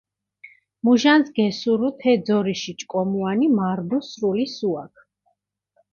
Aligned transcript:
მუჟანს 0.83 1.27
გესურუ 1.37 1.89
თე 1.99 2.11
ძორიში 2.27 2.73
ჭკომუანი, 2.79 3.47
მარდუ 3.57 3.97
სრული 4.09 4.45
სუაქ. 4.55 4.93